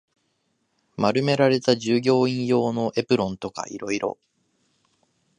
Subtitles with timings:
[0.97, 4.17] 丸められた従業員用のエプロンとか色々